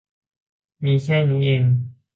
[0.83, 1.63] มีแค่นี้เอง